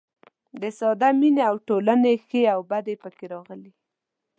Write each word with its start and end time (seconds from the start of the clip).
د 0.61 0.63
ساده 0.79 1.09
مینې 1.19 1.43
او 1.49 1.55
ټولنې 1.67 2.13
ښې 2.27 2.41
او 2.53 2.59
بدې 2.71 2.95
پکې 3.01 3.25
راغلي. 3.33 3.71